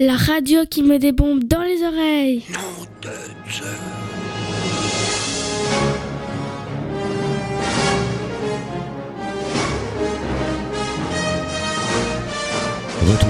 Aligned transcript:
La 0.00 0.16
radio 0.16 0.64
qui 0.64 0.82
met 0.82 0.98
des 0.98 1.12
bombes 1.12 1.44
dans 1.44 1.62
les 1.62 1.82
oreilles. 1.82 2.44
Nom 2.52 2.86
de 3.02 3.50
Dieu. 3.50 3.64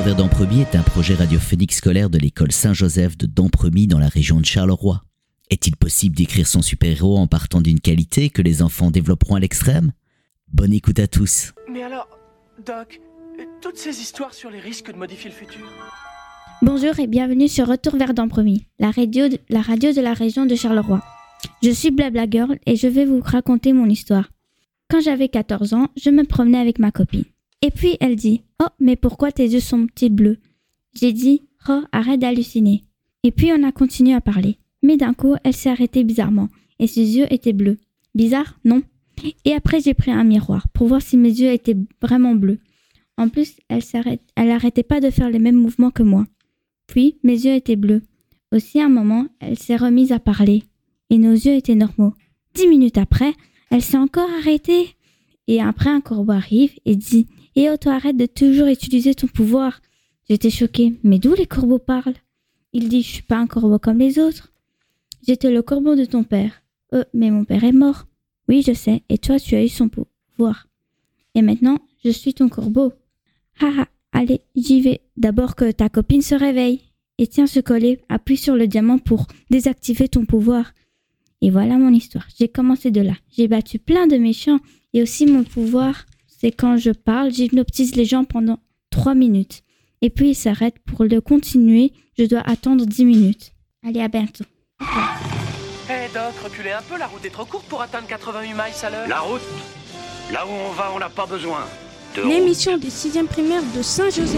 Vers 0.05 0.17
Dampremy 0.17 0.63
est 0.63 0.75
un 0.75 0.83
projet 0.83 1.15
radiophonique 1.15 1.73
scolaire 1.73 2.11
de 2.11 2.19
l'école 2.19 2.51
Saint-Joseph 2.51 3.17
de 3.17 3.27
Dampremy 3.27 3.87
dans 3.87 4.01
la 4.01 4.09
région 4.09 4.41
de 4.41 4.45
Charleroi. 4.45 5.05
Est-il 5.49 5.77
possible 5.77 6.17
d'écrire 6.17 6.49
son 6.49 6.61
super-héros 6.61 7.19
en 7.19 7.29
partant 7.29 7.61
d'une 7.61 7.79
qualité 7.79 8.29
que 8.29 8.43
les 8.43 8.63
enfants 8.63 8.91
développeront 8.91 9.37
à 9.37 9.41
l'extrême? 9.41 9.93
Bonne 10.49 10.73
écoute 10.73 10.99
à 10.99 11.07
tous. 11.07 11.53
Mais 11.71 11.85
alors, 11.85 12.09
Doc, 12.67 13.01
toutes 13.61 13.77
ces 13.77 14.01
histoires 14.01 14.35
sur 14.35 14.51
les 14.51 14.59
risques 14.59 14.91
de 14.91 14.97
modifier 14.97 15.31
le 15.31 15.37
futur? 15.37 15.67
Bonjour 16.63 16.97
et 17.01 17.09
bienvenue 17.09 17.49
sur 17.49 17.67
Retour 17.67 17.97
vers 17.97 18.15
Dampremy, 18.15 18.69
la 18.79 18.93
radio, 18.93 19.29
de, 19.29 19.37
la 19.49 20.13
région 20.13 20.47
de 20.47 20.55
Charleroi. 20.55 21.03
Je 21.61 21.71
suis 21.71 21.91
Blabla 21.91 22.31
Girl 22.31 22.57
et 22.67 22.77
je 22.77 22.87
vais 22.87 23.05
vous 23.05 23.19
raconter 23.21 23.73
mon 23.73 23.87
histoire. 23.87 24.31
Quand 24.89 25.01
j'avais 25.01 25.29
14 25.29 25.75
ans, 25.75 25.89
je 25.97 26.11
me 26.11 26.23
promenais 26.23 26.61
avec 26.61 26.79
ma 26.79 26.93
copine. 26.93 27.25
Et 27.63 27.73
puis 27.73 27.97
elle 27.99 28.15
dit 28.15 28.43
Oh, 28.63 28.69
mais 28.79 28.95
pourquoi 28.95 29.33
tes 29.33 29.43
yeux 29.43 29.59
sont-ils 29.59 30.15
bleus? 30.15 30.39
J'ai 30.95 31.13
dit 31.13 31.43
Oh, 31.69 31.83
arrête 31.91 32.21
d'halluciner. 32.21 32.85
Et 33.25 33.33
puis 33.33 33.51
on 33.53 33.67
a 33.67 33.73
continué 33.73 34.15
à 34.15 34.21
parler. 34.21 34.57
Mais 34.85 34.97
d'un 34.97 35.15
coup, 35.15 35.35
elle 35.43 35.55
s'est 35.55 35.71
arrêtée 35.71 36.05
bizarrement 36.05 36.49
et 36.79 36.87
ses 36.87 37.19
yeux 37.19 37.27
étaient 37.31 37.53
bleus. 37.53 37.79
Bizarre, 38.15 38.57
non? 38.65 38.83
Et 39.45 39.53
après, 39.53 39.81
j'ai 39.81 39.95
pris 39.95 40.13
un 40.13 40.23
miroir 40.23 40.69
pour 40.69 40.87
voir 40.87 41.03
si 41.03 41.17
mes 41.17 41.29
yeux 41.29 41.51
étaient 41.51 41.77
vraiment 42.01 42.37
bleus. 42.37 42.61
En 43.19 43.29
plus, 43.29 43.57
elle 43.69 43.83
s'arrête, 43.83 44.23
elle 44.37 44.53
arrêtait 44.53 44.85
pas 44.85 45.01
de 45.01 45.11
faire 45.11 45.29
les 45.29 45.41
mêmes 45.41 45.61
mouvements 45.61 45.91
que 45.91 46.05
moi. 46.05 46.25
Puis, 46.93 47.17
mes 47.23 47.47
yeux 47.47 47.55
étaient 47.55 47.77
bleus. 47.77 48.03
Aussi, 48.55 48.79
un 48.79 48.91
moment, 48.91 49.27
elle 49.41 49.59
s'est 49.59 49.77
remise 49.79 50.13
à 50.13 50.21
parler. 50.21 50.65
Et 51.09 51.17
nos 51.17 51.33
yeux 51.33 51.55
étaient 51.55 51.75
normaux. 51.75 52.13
Dix 52.53 52.69
minutes 52.69 52.99
après, 52.99 53.33
elle 53.71 53.81
s'est 53.81 53.97
encore 53.97 54.29
arrêtée. 54.29 54.95
Et 55.47 55.63
après, 55.63 55.89
un 55.89 56.03
corbeau 56.03 56.33
arrive 56.33 56.75
et 56.85 56.95
dit 56.95 57.29
Et 57.57 57.71
oh, 57.71 57.79
toi, 57.79 57.95
arrête 57.95 58.19
de 58.19 58.27
toujours 58.27 58.67
utiliser 58.67 59.15
ton 59.15 59.27
pouvoir. 59.27 59.81
J'étais 60.29 60.51
choquée. 60.51 60.99
Mais 61.03 61.19
d'où 61.19 61.33
les 61.33 61.47
corbeaux 61.47 61.79
parlent? 61.79 62.19
Il 62.75 62.91
dit 62.91 63.01
Je 63.01 63.09
suis 63.09 63.23
pas 63.23 63.39
un 63.39 63.47
corbeau 63.47 63.79
comme 63.79 63.99
les 63.99 64.19
autres. 64.19 64.53
J'étais 65.27 65.51
le 65.51 65.63
corbeau 65.63 65.95
de 65.95 66.05
ton 66.05 66.25
père. 66.25 66.63
Euh, 66.93 67.05
mais 67.15 67.31
mon 67.31 67.47
père 67.47 67.65
est 67.65 67.73
mort. 67.73 68.05
Oui, 68.51 68.63
je 68.67 68.75
sais. 68.75 69.03
Et 69.09 69.17
toi, 69.17 69.41
tu 69.41 69.55
as 69.55 69.65
eu 69.65 69.71
son 69.71 69.89
pouvoir. 69.89 70.69
Et 71.35 71.41
maintenant, 71.41 71.79
je 72.05 72.11
suis 72.11 72.35
ton 72.35 72.51
corbeau. 72.51 72.93
Haha, 73.61 73.89
allez, 74.13 74.43
j'y 74.63 74.81
vais. 74.81 75.01
D'abord 75.17 75.57
que 75.57 75.71
ta 75.71 75.89
copine 75.89 76.23
se 76.23 76.35
réveille. 76.35 76.81
Et 77.19 77.27
tiens 77.27 77.47
ce 77.47 77.61
collet, 77.61 78.01
appuie 78.09 78.37
sur 78.37 78.57
le 78.57 78.67
diamant 78.67 78.99
pour 78.99 79.27
désactiver 79.51 80.09
ton 80.09 80.25
pouvoir. 80.25 80.73
Et 81.41 81.51
voilà 81.51 81.77
mon 81.77 81.93
histoire. 81.93 82.27
J'ai 82.39 82.49
commencé 82.49 82.91
de 82.91 83.01
là. 83.01 83.15
J'ai 83.31 83.49
battu 83.49 83.79
plein 83.79 84.07
de 84.07 84.17
méchants. 84.17 84.61
Et 84.95 85.03
aussi 85.03 85.27
mon 85.27 85.45
pouvoir, 85.45 86.07
c'est 86.27 86.53
quand 86.53 86.77
je 86.77 86.91
parle, 86.91 87.33
j'hypnotise 87.33 87.97
les 87.97 88.05
gens 88.05 88.25
pendant 88.25 88.59
trois 88.91 89.15
minutes. 89.15 89.63
Et 90.01 90.11
puis 90.11 90.31
ils 90.31 90.35
s'arrêtent. 90.35 90.79
Pour 90.81 91.05
le 91.05 91.21
continuer, 91.21 91.93
je 92.19 92.25
dois 92.25 92.41
attendre 92.41 92.87
dix 92.87 93.05
minutes. 93.05 93.53
Allez, 93.87 94.01
à 94.01 94.09
bientôt. 94.09 94.45
Hé 94.81 95.93
hey 95.93 96.09
Doc, 96.15 96.35
reculez 96.43 96.71
un 96.71 96.83
peu, 96.83 96.99
la 96.99 97.07
route 97.07 97.25
est 97.25 97.31
trop 97.31 97.45
courte 97.45 97.67
pour 97.67 97.83
atteindre 97.83 98.07
88 98.07 98.49
miles 98.53 98.61
à 98.83 98.91
l'heure. 98.91 99.09
La 99.09 99.21
route 99.21 99.43
Là 100.33 100.47
où 100.47 100.51
on 100.51 100.73
va, 100.73 100.93
on 100.95 100.99
n'a 100.99 101.11
pas 101.11 101.27
besoin 101.27 101.67
L'émission 102.17 102.77
des 102.77 102.89
6e 102.89 103.27
primaires 103.27 103.63
de 103.75 103.83
Saint-Joseph. 103.83 104.37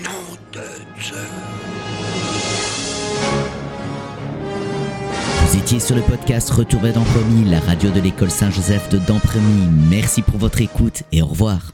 Nom 0.00 0.10
de 0.52 0.60
Dieu. 1.00 1.14
Vous 5.46 5.58
étiez 5.58 5.80
sur 5.80 5.96
le 5.96 6.02
podcast 6.02 6.50
Retour 6.50 6.80
vers 6.80 6.92
Dampremy, 6.92 7.48
la 7.48 7.60
radio 7.60 7.90
de 7.90 8.00
l'école 8.00 8.30
Saint-Joseph 8.30 8.90
de 8.90 8.98
Dampremy. 8.98 9.68
Merci 9.88 10.20
pour 10.22 10.36
votre 10.36 10.60
écoute 10.60 11.02
et 11.12 11.22
au 11.22 11.26
revoir. 11.26 11.72